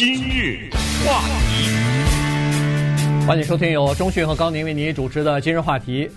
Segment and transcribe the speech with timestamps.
[0.00, 0.70] 今日
[1.04, 6.10] 话题，欢迎收听由中讯和高宁为您主持的今日话题。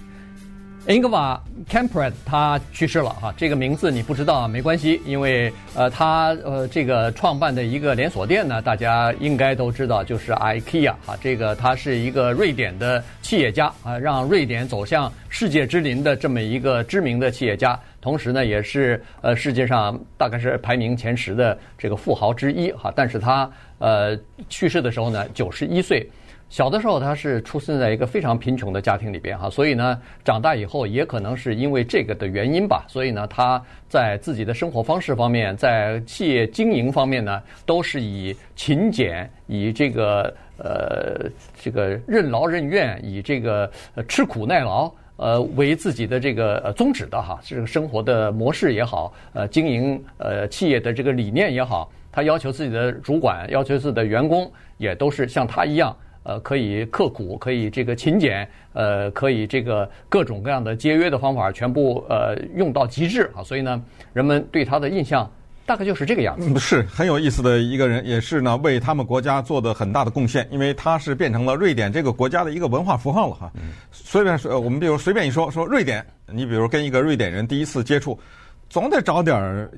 [0.88, 24.18] 英格瓦 Kamprad 他去世了哈，这个名字你不知道没关系，因为呃他呃这个创办的一个连锁店呢，大家应该都知道，就是 IKEA 哈，这个他是一个瑞典的企业家啊，让瑞典走向世界之林的这么一个知名的企业家，同时呢也是呃世界上大概是排名前十的这个富豪之一哈，但是他呃
[24.50, 26.10] 去世的时候呢九十一岁。
[26.50, 41.30] 小的时候，他是出生在一个非常贫穷的家庭里边哈，所以呢，长大以后也可能是是因为这个的原因吧，所以呢，他在自己的生活方式方面，在企业经营方面呢，都是以勤俭、以这个呃
[41.62, 43.70] 这个任劳任怨、以这个
[44.08, 55.94] 吃苦耐劳呃为自己的这个呃宗旨的哈，这个生活的模式也好，呃，经营呃企业的这个理念也好，他要求自己的主管、要求自己的员工也都是像他一样。
[56.24, 63.44] 呃，可以刻苦，可以这个勤俭，呃，可以这个各种各样的节约的方法，全部呃用到极致啊！
[63.44, 63.82] 所以呢，
[64.14, 65.30] 人们对他的印象
[65.66, 66.60] 大概就是这个样子。
[66.60, 73.52] 是很有意思的一个人，也是呢为他们国家做的很大的贡献，因为他是变成了瑞典这个国家的一个文化符号了哈。
[73.92, 78.18] 随便说，我们比如随便一说说瑞典，你比如跟一个瑞典人第一次接触，
[78.70, 79.70] 总得找点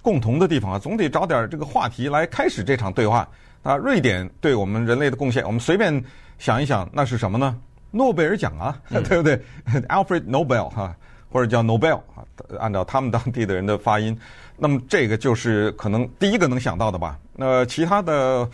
[0.00, 3.28] 共同的地方啊，总得找点这个话题来开始这场对话。
[3.62, 6.02] 啊，瑞典对我们人类的贡献，我们随便
[6.38, 7.56] 想一想，那是什么呢？
[7.90, 9.36] 诺贝尔奖啊， 对不对？
[9.88, 10.96] Alfred Nobel 哈，
[11.30, 12.24] 或者叫 Nobel 啊，
[12.58, 14.18] 按照他们当地的人的发音，
[14.56, 17.18] 那么这个就是可能第一个能想到的吧。
[17.34, 18.48] 那其他的，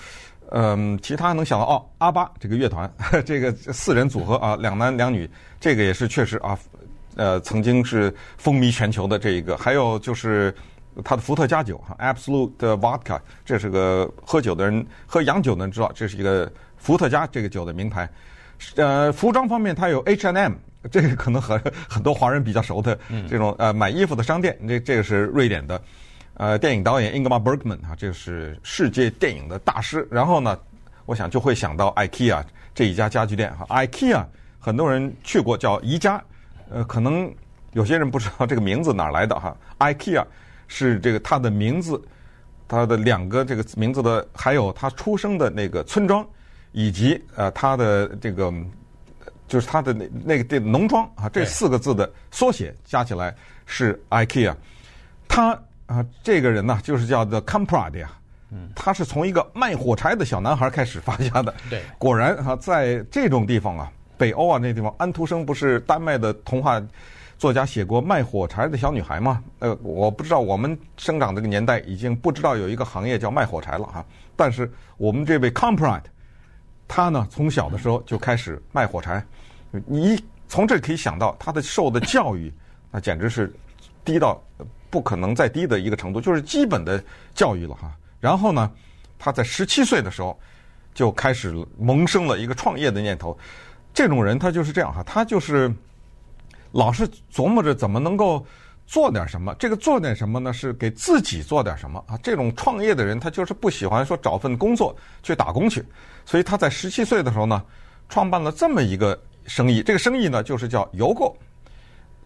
[0.51, 2.91] 嗯，其他能想到哦，阿巴这个乐团，
[3.25, 6.59] 这个四人组合啊，两男两女，这个也是确实啊，
[7.15, 9.57] 呃，曾经是风靡全球的这一个。
[9.57, 10.53] 还有就是。
[11.05, 18.09] 他的伏特加酒哈，Absolute Vodka，这是个喝酒的人喝洋酒的人知道，这是一个伏特加这个酒的名牌。
[18.77, 20.55] 呃，服装方面，它有 H&M，
[20.91, 22.99] 这个可能很很多华人比较熟的
[23.29, 24.59] 这种呃买衣服的商店。
[24.67, 25.83] 这这个是瑞典的，
[26.35, 30.09] 呃，电影导演 Ingmar Bergman 啊，这是世界电影的大师。
[30.11, 30.59] 然后呢，
[31.05, 32.43] 我想就会想到 IKEA
[32.75, 34.25] 这一家家具店哈，IKEA
[34.59, 36.23] 很多人去过叫宜家，
[36.71, 37.31] 呃，可能
[37.73, 40.25] 有些人不知道这个名字哪来的哈，IKEA。
[40.69, 42.01] 是这个他的名字，
[42.67, 46.27] 他的两个这个名字的，还有他出生的那个村庄，
[46.73, 48.53] 以及呃他的这个
[49.47, 53.35] 就是他的那那个这农庄啊，这四个字的缩写加起来
[53.65, 54.55] 是 IKEA。
[55.29, 58.11] 他啊这个人呢，就是叫做 Kamprad 呀，
[58.51, 61.55] 嗯，他是从一个卖火柴的小男孩开始发家的。
[61.71, 66.83] 对，果然啊，在这种地方啊，北欧啊那地方，安徒生不是丹麦的童话。
[67.39, 69.45] 作家写过卖火柴的小女孩吗？
[69.59, 74.05] 呃，我不知道，我们生长这个年代已经不知道有一个行业叫卖火柴了哈。
[74.35, 76.01] 但是我们这位 Kamprad，
[76.89, 79.23] 他呢从小的时候就开始卖火柴。
[79.85, 82.51] 你从这可以想到他的受的教育，
[82.91, 83.55] 那简直是
[84.03, 84.43] 低到
[84.89, 87.03] 不可能再低的一个程度，就是基本的
[87.35, 87.95] 教育了哈。
[88.19, 88.73] 然后呢，
[89.19, 90.39] 他在十七岁的时候
[90.95, 93.37] 就开始萌生了一个创业的念头。
[93.93, 95.71] 这种人他就是这样哈，他就是。
[96.77, 98.45] 老是琢磨着怎么能够
[98.87, 100.53] 做点什么，这个做点什么呢？
[100.53, 102.19] 是给自己做点什么啊？
[102.23, 105.83] 这种创业的人，他就是不喜欢说找份工作去打工去，
[106.27, 107.65] 所以他在十七岁的时候呢，
[108.11, 109.83] 创办了这么一个生意。
[109.83, 111.35] 这个生意呢，就是叫邮购，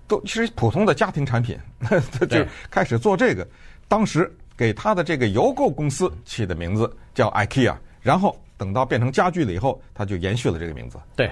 [0.08, 3.46] 都其实普通的家庭产品，他 就开始做这个。
[3.86, 10.98] 当时给他的这个邮购公司起的名字叫 IKEA，然后等到变成家具了以后，他就延续了这个名字。
[11.14, 11.30] 对。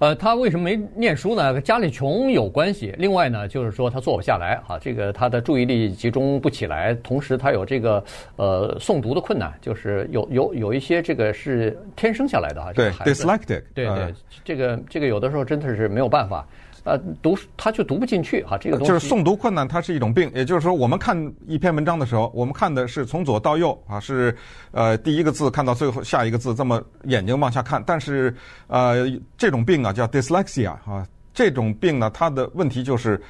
[0.00, 1.60] 呃，他为什么没念书呢？
[1.60, 2.94] 家里穷有关系。
[2.98, 8.04] 另外呢，就是说他坐不下来啊，这个他的注意力集中不起来，同时他有这个
[8.36, 12.72] 呃诵读的困难，就是有有有一些这个是天生下来的啊。
[12.72, 13.62] 对，dyslexic。
[13.72, 16.46] 对对，这个这个有的时候真的是没有办法。
[16.84, 20.30] 呃，读他就读不进去哈，这个东西就是诵读困难，它是一种病。
[20.34, 24.36] 也就是说，我们看一篇文章的时候，我们看的是从左到右啊，是
[24.70, 27.82] 呃第一个字看到最后下一个字，这么眼睛往下看。
[27.86, 28.34] 但是
[28.66, 29.06] 呃
[29.38, 33.20] 这种病啊叫 dyslexia 啊，这种病呢，它的问题就是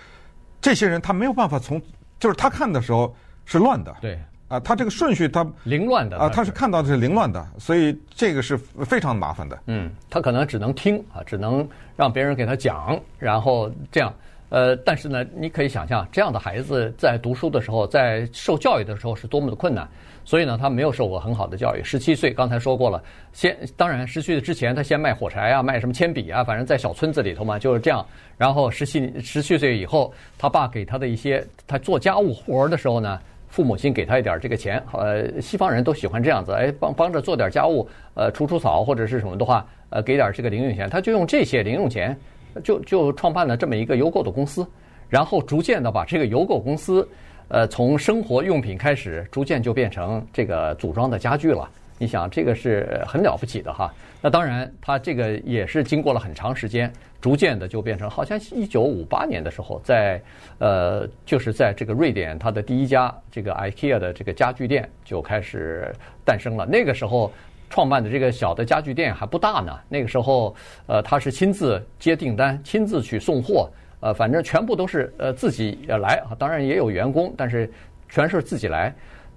[0.61, 1.81] 这些人他没有办法从，
[2.19, 3.15] 就是他看的时候
[3.45, 3.95] 是乱的。
[4.01, 4.19] 对。
[4.55, 9.59] 啊，他这个顺序他凌乱的啊，他是看到的是凌乱的，所以这个是非常麻烦的。
[9.67, 14.15] 嗯，他可能只能听啊，只能让别人给他讲，然后这样。
[14.51, 19.89] 呃，但是呢，你可以想象，这样的孩子在读书的时候，在受教育的时候是多么的困难。
[20.25, 21.83] 所以呢，他没有受过很好的教育。
[21.83, 23.03] 十七岁，刚才说过了，
[23.33, 28.07] 先当然十七岁之前，他先卖火柴啊，卖什么铅笔啊，反正在小村子里头嘛，就是这样。
[28.39, 33.19] 然后十七十七岁以后，他爸给他的一些他做家务活儿的时候呢。
[33.55, 42.19] 父母亲给他一点这个钱，呃，西方人都喜欢这样子，哎，帮帮着做点家务，呃，除除草或者是什么的话，呃，给点这个零用钱，他就用这些零用钱，
[42.65, 44.67] 就就创办了这么一个邮购的公司，
[45.09, 47.09] 然后逐渐的把这个邮购公司，
[47.47, 51.71] 呃，从生活用品开始，逐渐就变成这个组装的家具了。
[51.97, 53.89] 你想，这个是很了不起的哈。
[54.21, 56.93] 那当然，他这个也是经过了很长时间。
[57.25, 60.21] 逐渐的就变成，好像一九五八年的时候，在
[60.59, 65.91] 呃，就是在这个瑞典，它的第一家这个 IKEA 的这个家具店就开始
[66.23, 66.67] 诞生了。
[66.67, 67.33] 那个时候
[67.71, 69.73] 创办的这个小的家具店还不大呢。
[69.89, 70.55] 那个时候，
[70.87, 76.37] 呃，他是亲自接订单，亲自去送货，呃，反正全部都是呃自己来啊。
[76.39, 77.73] 当然也有员工，但是
[78.11, 78.95] 全是自己来。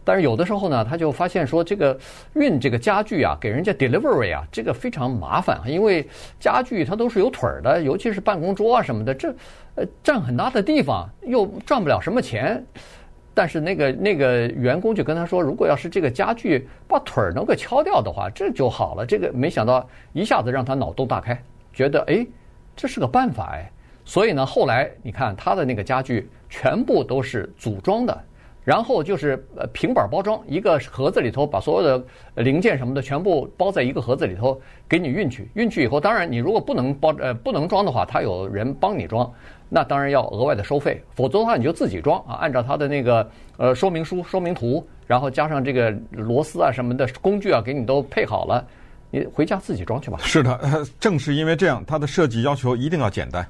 [0.07, 1.99] 但是有的时候呢，他就发现说，这个
[2.35, 6.07] 运这个家具啊，给人家 delivery 啊，这个非常麻烦，因为
[6.39, 9.35] 家具它都是有腿儿的，尤其是办公桌啊什么的，这
[9.75, 12.65] 呃占很大的地方，又赚不了什么钱。
[13.33, 19.05] 但是那个那个员工就跟他说，如果要是这个家具把腿儿能够敲掉的话，这就好了。
[19.05, 21.37] 这个没想到一下子让他脑洞大开，
[21.73, 22.25] 觉得哎，
[22.77, 23.69] 这是个办法哎。
[24.05, 28.17] 所以呢，后来你看他的那个家具全部都是组装的。
[28.67, 32.05] 然后就是呃平板包装，一个盒子里头把所有的
[32.43, 34.59] 零件什么的全部包在一个盒子里头
[34.89, 35.49] 给你运去。
[35.53, 39.31] 运去以后，当然你如果不能包呃不能装的话，他有人帮你装，
[39.69, 41.01] 那当然要额外的收费。
[41.15, 48.67] 否则的话，你就自己装啊，按照他的那个呃说明书、说明图，然后加上这个螺丝啊什么的工具啊，给你都配好了，
[49.11, 50.17] 你回家自己装去吧。
[50.19, 53.47] 是的，正是因为这样，它的设计要求一定要简单。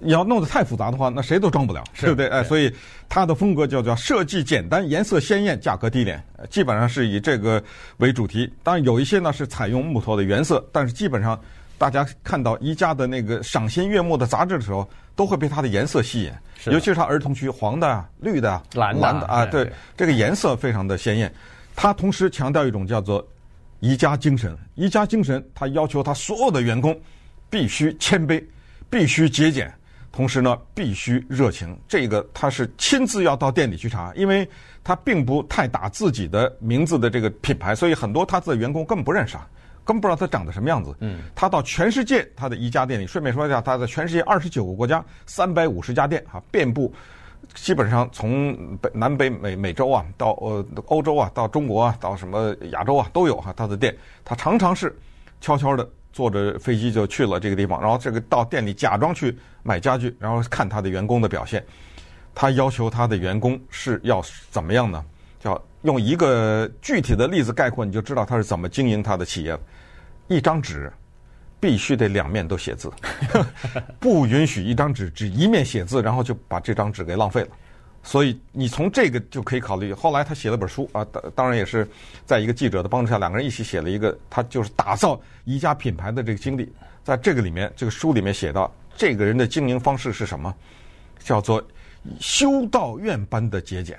[0.00, 2.26] 你要弄得太复杂的话，那谁都装不了，对不对？
[2.28, 2.72] 哎，所以
[3.08, 7.62] 它的风格叫叫设计简单、颜色鲜艳、价格低廉，基本上是以这个
[7.98, 8.50] 为主题。
[8.62, 11.38] 当然有一些呢是采用木头的原色，但是基本上
[11.76, 16.32] 大家看到宜家的那个赏心悦目的杂志的时候，都会被它的颜色吸引，
[16.72, 21.32] 尤其是它儿童区黄的、绿的、蓝的啊，对，这个颜色非常的鲜艳。
[21.76, 23.26] 它同时强调一种叫做
[23.80, 26.98] 宜家精神，宜家精神，它要求它所有的员工
[27.48, 28.42] 必须谦卑，
[28.88, 29.72] 必须节俭。
[30.12, 31.78] 同时呢，必须热情。
[31.86, 34.48] 这个他是亲自要到店里去查，因为
[34.82, 39.48] 他并不太打自己的名字的这个品牌，所以很多他的员工根本不认识啊，
[39.84, 40.92] 根本不知道他长得什么样子。
[40.98, 46.92] 嗯，他到全世界他的一家店里，顺便说一下，他在全世界二十九个国家，三百五十家店啊，遍布，
[47.54, 53.96] 基本上从北南北美美洲啊，到呃欧洲啊，到中国啊，到什么亚洲啊都有哈他的店。
[54.24, 54.98] 他常常是
[55.40, 55.88] 悄悄的。
[56.12, 61.64] 坐着飞机就去了这个地方，然后这个到店里假装去买家具，然后看他的员工的表现。
[62.34, 65.04] 他要求他的员工是要怎么样呢？
[65.38, 69.58] 叫用一个具体的例子概括，你就知道他是怎么经营他的企业。
[70.28, 70.92] 一张纸
[71.58, 72.90] 必须得两面都写字，
[73.98, 77.48] 不允许一张纸只一面写字，然后就把这张纸给浪费了。
[78.02, 79.92] 所以你从这个就可以考虑。
[79.92, 81.88] 后来他写了本书啊，当当然也是
[82.24, 86.72] 在一个记者的帮助下，两个人一起写了一个，他就是打造宜家品牌的这个经历。
[87.02, 90.54] 在这个里面，这个书里面写到，这个人的经营方式是什么？
[91.18, 91.62] 叫做
[92.18, 93.98] 修道院般的节俭。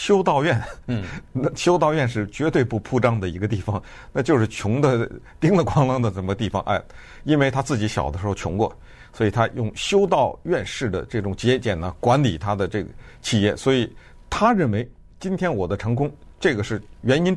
[0.00, 3.82] 修道院，嗯， 那修道院是绝对不铺张的一个地方，
[4.14, 5.06] 那就是穷的
[5.38, 6.62] 叮了哐啷的这么地方。
[6.62, 6.80] 哎，
[7.24, 8.74] 因为他自己小的时候穷过。
[9.12, 12.88] 所以他用修道院式的这种节俭呢，管理他的这个
[13.20, 13.92] 企业，所以
[14.30, 14.88] 他认为
[15.18, 16.08] 今天我的成功，
[16.38, 17.36] 这个是原因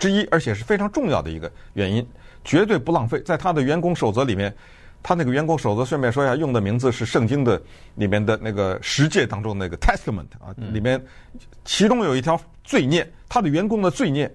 [0.00, 2.04] 之一，而且是非常重要的一个原因，
[2.44, 3.20] 绝对不浪费。
[3.20, 4.52] 在他的员工守则里面，
[5.02, 7.60] 他那个员工守则顺便说一下，用的名字是圣经的
[7.94, 11.02] 里面的那个十诫当中那个 Testament 啊，里面
[11.64, 14.32] 其中有一条罪孽，他的员工的罪孽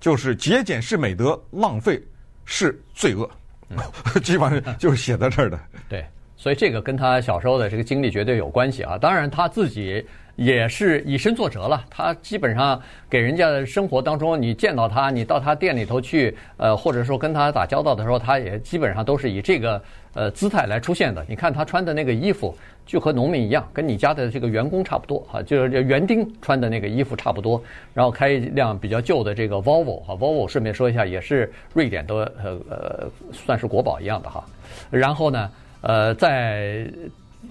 [0.00, 2.02] 就是节俭是美德，浪费
[2.44, 3.28] 是罪恶，
[4.22, 5.58] 基本上就是写在这儿的。
[5.88, 6.04] 对。
[6.36, 8.98] 所以这个跟他小时候的这个经历绝对有关系啊！
[8.98, 10.04] 当然他自己
[10.36, 11.84] 也是以身作则了。
[11.90, 19.82] 他基本上给人家生活当中，你见到他，你到他店里头去，呃，或者说跟他打交道的时候，他也基本上都是以这个
[20.14, 21.24] 呃姿态来出现的。
[21.28, 27.62] 你看他穿的那个衣服，就和农民一样，跟你家的这个员工差不多哈，就是园丁穿的那个衣服差不多。
[27.92, 34.44] 然后开一辆比较旧的这个 Volvo 哈，Volvo 顺便说一下，也是瑞典的呃呃算是国宝一样的哈。
[34.90, 35.50] 然后呢？
[35.86, 36.86] 呃，在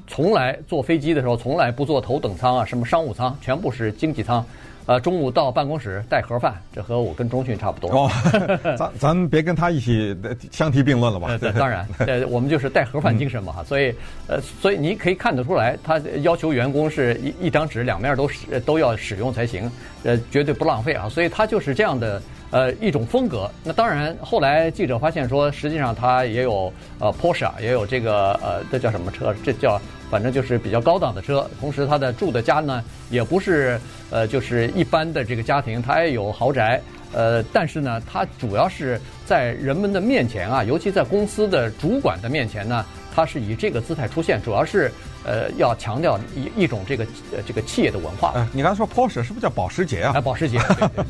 [0.08, 4.46] 从来坐飞机的时候，从来不坐头等舱啊，什么商务舱，全部是经济舱。
[4.86, 7.90] 呃，中午到办公室带盒饭，这和我跟中迅差不多。
[7.90, 8.12] 哦，
[8.78, 10.14] 咱咱别跟他一起
[10.52, 11.38] 相提并论了吧？
[11.42, 13.64] 呃，当然，呃，我们就是带盒饭精神嘛哈。
[13.64, 13.96] 所以，
[14.28, 19.72] 呃，所以你可以看得出来，他要求员工是一一张纸两面都使都要使用才行，
[20.04, 21.08] 呃，绝对不浪费啊。
[21.08, 22.22] 所以他就是这样的。
[22.54, 23.50] 呃一种风格。
[23.64, 29.34] 那当然，后来记者发现说，实际上它也有呃 Porsche，也有这个呃这叫什么车？
[29.44, 29.82] 这叫
[30.12, 31.50] 反正就是比较高档的车。
[31.60, 33.80] 同时，他的住的家呢，也不是
[34.12, 36.80] 呃就是一般的这个家庭，他也有豪宅。
[37.16, 42.84] 呃，但是呢，他主要是在人们的面前啊，尤其在公司的主管的面前呢，
[43.14, 44.92] 他是以这个姿态出现，主要是
[45.24, 48.32] 呃要强调一一种这个呃这个企业的文化。
[48.34, 50.14] 呃，你刚才说 Porsche 是不是叫保时捷啊？
[50.16, 50.58] 哎，保时捷。
[50.58, 51.06] 对对对。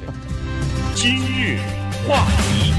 [0.95, 1.57] 今日
[2.07, 2.71] 话题，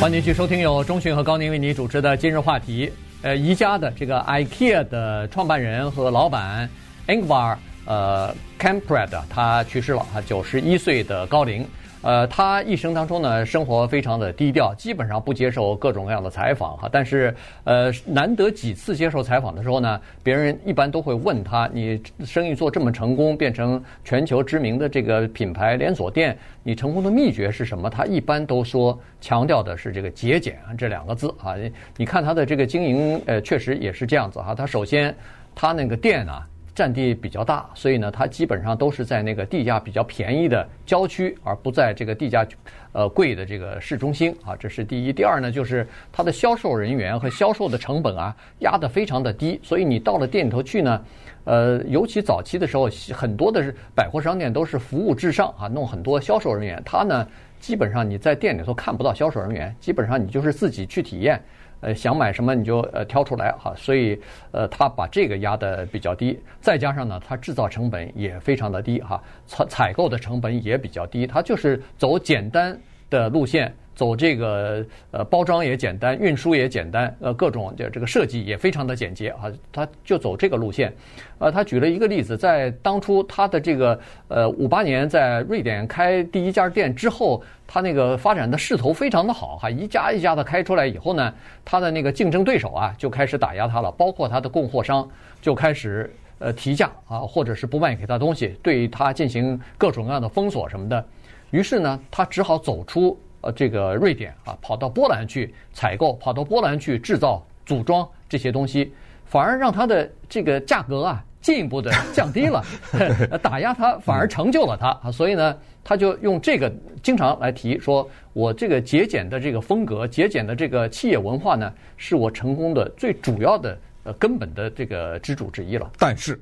[0.00, 2.90] 欢迎继续收听由中讯和高宁为你主持的今日话题。
[3.22, 6.68] 呃，宜家的这个 IKEA 的创办人和老板
[7.08, 7.56] Ingvar。
[7.86, 11.66] 呃，Kamprad 他去世了，他九十一岁的高龄。
[12.04, 16.86] 呃，他一生当中呢，生活非常的低调，基本上不接受各种各样的采访哈。
[16.92, 17.34] 但是，
[17.64, 27.88] 呃，难得几次接受采访的时候呢，别人一般都会问他：你生意做这么成功，变成全球知名的这个品牌连锁店，你成功的秘诀是什么？
[27.88, 31.54] 他一般都说强调的是这个节俭这两个字啊。
[31.96, 34.54] 你看他的这个经营，呃，确实也是这样子哈。
[34.54, 35.14] 他首先，
[35.54, 36.46] 他那个店啊。
[36.74, 42.44] 占地比较大，所以呢，它基本上都是在那个地价比较便宜的郊区，而不在这个地价
[42.92, 44.56] 呃贵的这个市中心啊。
[44.56, 45.12] 这是第一。
[45.12, 51.04] 第二呢，就是它的销售人员和销售的成本啊压得非常的低，所以你到了店里头去呢，
[51.44, 56.82] 呃，尤其早期的时候，很多的百货商店都是服务至上啊，弄很多销售人员。
[56.84, 57.24] 他呢，
[57.60, 61.40] 基本上你在店里头看不到销售人员，基本上你就是自己去体验。
[61.84, 64.18] 呃，想买什么你就呃挑出来哈，所以
[64.52, 72.78] 呃他把这个压的比较低，再加上呢，他制造成本也非常的低哈，采采购的成本也比较低，他就是走简单
[73.10, 73.74] 的路线。
[73.94, 80.92] 走这个呃包装也简单，运输也简单，呃各种这这个设计也非常的简洁啊，他就走这个路线。
[81.38, 83.98] 呃，他举了一个例子，在当初他的这个
[84.28, 91.32] 呃五八年在瑞典开第一家店之后，他那个发展的势头非常的好哈，一家一家的开出来以后呢，
[91.64, 95.08] 他的那个竞争对手啊就开始打压他了，包括他的供货商
[95.40, 101.04] 就开始呃提价啊，或者是不卖给他东西，对他进行各种各样的封锁什么的。
[101.50, 103.16] 于是呢，他只好走出。
[103.44, 108.90] 呃，这个瑞典啊，跑到波兰去采购，跑到波兰去制造、组装这些东西，
[109.26, 112.64] 反而让它的这个价格啊进一步的降低了，
[113.42, 115.12] 打压它反而成就了它啊。
[115.12, 116.72] 所以呢，他就用这个
[117.02, 125.92] 经常来提说，我这个节俭的这个风格、节俭的这个企业文化呢，是我成功的最主要的呃根本的这个支柱之一了。
[125.98, 126.40] 但是，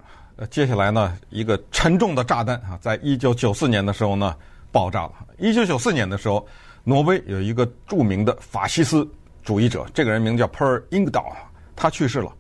[0.51, 4.37] 接下来呢，一个沉重的炸弹啊，在一九九四年的时候呢
[4.71, 5.13] 爆炸了。
[5.39, 6.47] 一九九四年的时候。
[6.85, 9.09] 挪威有一个著名的法西斯
[9.43, 11.29] 主义者，这个人名叫 Per i n g d a l
[11.77, 12.33] 他去世了。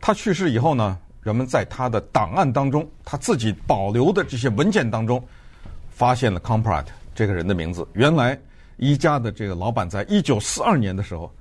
[0.00, 5.22] 他去世以后呢，人们在他的档案当中，他自己保留的这些文件当中，
[5.90, 7.86] 发现了 Kamprad 这个人的名字。
[7.92, 8.38] 原来
[8.76, 11.32] 宜家的这个老板在一九四二年的时候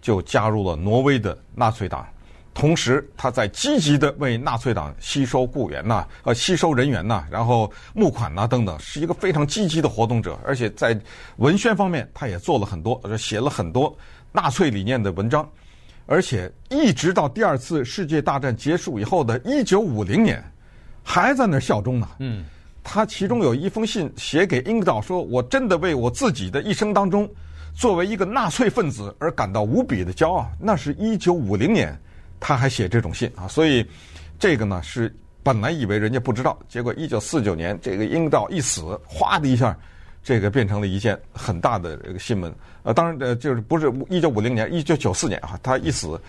[0.00, 2.06] 就加入了挪威的纳粹党。
[2.52, 10.38] 同时，他在积极的为纳粹党吸收雇员呐，呃，吸收人员呐，然后募款呐等等，是一个非常积极的活动者。
[10.44, 10.98] 而且在
[11.36, 13.96] 文宣方面，他也做了很多，写了很多
[14.32, 15.48] 纳粹理念的文章。
[16.06, 20.44] 而且一直到第二次世界大战结束以后的一九五零年，
[21.04, 22.08] 还在那儿效忠呢。
[22.18, 22.44] 嗯，
[22.82, 27.30] 他其中有一封信写给英格岛，说我真的为我自己的一生当中，
[27.74, 30.50] 作为一个纳粹分子而感到无比的骄傲。
[30.58, 31.96] 那是一九五零年。
[32.40, 33.86] 他还写这种信啊，所以
[34.38, 39.76] 这个呢是本来以为人家不知道，结果一九四九年这个英道一死，哗的一下，
[40.22, 42.52] 这个变成了一件很大的这个新闻。
[42.82, 46.20] 呃，当然呃就是不是一九五零年，一九九四年啊，他一死，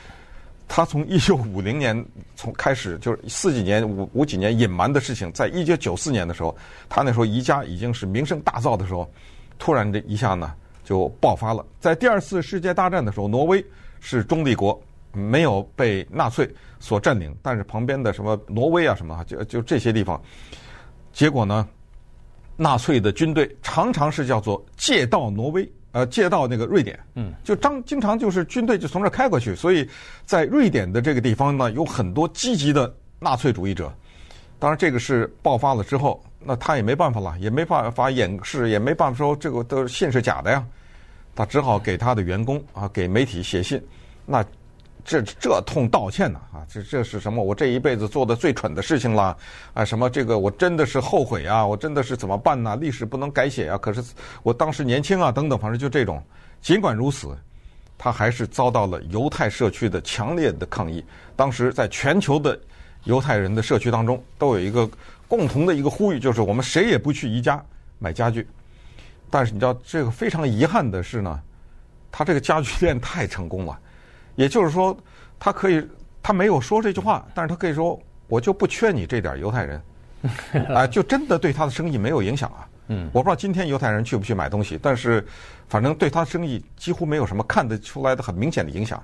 [0.68, 6.56] 他从一九五零年从开始就是四几年五五几年隐瞒的事情，在一九九四年的时候，
[6.90, 9.10] 他那时候宜家已经是名声大噪的时候，
[9.60, 10.54] 突然这一下呢
[10.84, 11.66] 就爆发了。
[11.80, 13.66] 在第二次世界大战的时候，挪威
[14.00, 14.82] 是中立国。
[15.14, 16.50] 没有被纳粹
[16.80, 20.22] 所占领，但是旁边的什么挪威啊什么，就就这些地方，
[21.12, 21.68] 结果呢，
[22.56, 29.88] 纳粹的军队常常是叫做借道挪威，呃，借道那个瑞典，嗯，就张经常就是军队就从这开过去，所以
[30.26, 33.92] 在瑞典的这个地方呢，有很多积极的纳粹主义者。
[34.58, 40.64] 当然，这个是爆发了之后，那他也没办法了，也没办法掩饰，也没办法说这个的信是假的呀，
[41.36, 43.84] 他只好给他的员工啊，给媒体写信，
[44.26, 44.44] 那。
[45.04, 47.44] 这这通道歉呢啊，这这是什么？
[47.44, 49.38] 我这一辈子做的最蠢的事情了
[49.74, 49.84] 啊！
[49.84, 51.66] 什么这个我真的是后悔啊！
[51.66, 52.76] 我真的是怎么办呢？
[52.76, 53.78] 历史不能改写啊！
[53.78, 54.04] 可是
[54.44, 56.22] 我当时年轻啊，等等，反正就这种。
[56.62, 57.36] 尽管如此，
[57.98, 61.04] 他还是遭到了犹太社区的强烈的抗议。
[61.36, 62.60] 当时在全球的
[63.06, 64.90] 犹太人的社区当中，都有一个
[65.28, 67.64] 共同的一个呼吁，就是我们谁也不去宜家
[67.98, 68.48] 买家具。
[69.30, 71.40] 但是你知道这个非常遗憾的是呢，
[72.12, 73.80] 他这个家具店太成功了，
[74.36, 74.96] 也就是说，
[75.40, 75.86] 他可以
[76.22, 79.82] 他没有说这句话，但是他可以说我就不缺你这点犹太人，
[80.70, 82.68] 啊， 就真的对他的生意没有影响啊。
[82.88, 85.26] 嗯，我不知道今天犹太人去不去买东西，但是
[85.68, 89.02] 反正对他的生意几乎没有什么看得出来的很明显的影响。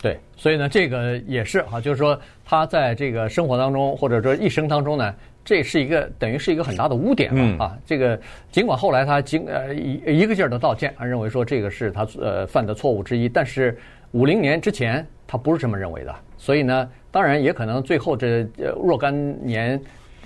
[0.00, 5.14] 对，所以呢，这个也是啊，就是说他在这个生活当中或者说一生当中呢。
[5.44, 7.76] 这是一个等于是一个很大的污点了啊！
[7.84, 8.16] 这个
[8.52, 13.76] 尽管后来他经呃一一个劲儿的道歉，他认为说这个是他呃犯的错误之一，但是
[14.12, 18.46] 五零年之前他不是这么认为的，所以呢，当然也可能最后这
[18.82, 19.12] 若干
[19.44, 19.80] 年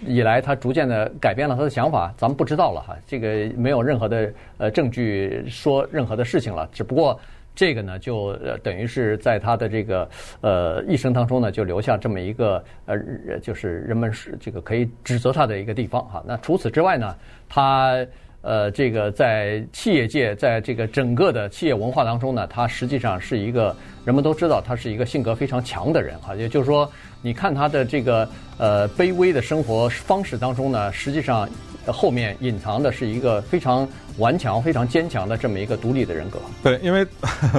[0.04, 2.96] 以来，他逐渐的改变了他的想法，咱们不知道了哈。
[3.06, 7.18] 这个没有任何的呃证据说任何的事情了，只不过。
[7.58, 10.06] 这个呢，就呃等于是在他的这个
[10.42, 12.98] 呃一生当中呢，就留下这么一个呃，
[13.40, 16.22] 就是人们是这个可以指责他的一个地方哈。
[16.26, 17.16] 那除此之外呢，
[17.48, 18.06] 他
[18.46, 26.34] 呃这个在企业界，在这个整个的企业文化当中呢，他实际上是一个人们都知道他是一个性格非常强的人哈。
[26.34, 31.48] 也就是说，你看他的这个呃卑微的生活方式当中呢，实际上
[31.86, 33.86] 后面隐藏的是一个非常。
[34.18, 36.38] 顽强、非常坚强的这么一个独立的人格。
[36.62, 37.06] 对，因为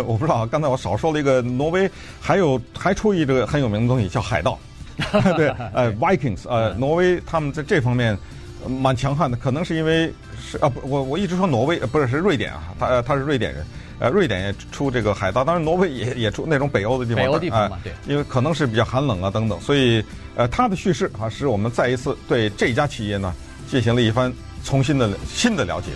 [0.07, 1.87] 我不知道，刚才我少说了一个挪威，
[2.19, 4.57] 还有还出一个很有名的东西叫海盗。
[5.37, 8.17] 对，呃，Vikings，呃， 挪威他们在这方面
[8.65, 10.11] 蛮强悍的，可能是因为
[10.41, 13.65] 是啊，不，我我一直说挪威，不是是瑞典啊，他他是瑞典人，
[13.99, 20.03] 呃，瑞典也出这个海盗，当然挪威也 也出那种北欧的地方，北欧地方嘛，对，因为可能是比较寒冷啊等等，所以
[20.35, 23.33] 呃，他的叙事啊，使我们再一次对这家企业呢
[23.69, 24.33] 进行了一番
[24.63, 25.87] 重新的新的了解。